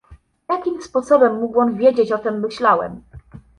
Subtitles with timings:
[0.49, 3.01] "Jakim sposobem mógł on wiedzieć, o czem myślałem?"